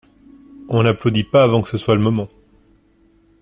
[0.69, 2.27] On n’applaudit pas avant que ce soit le moment.